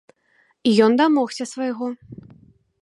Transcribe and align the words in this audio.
І 0.71 0.73
ён 0.85 0.91
дамогся 1.03 1.43
свайго. 1.53 1.85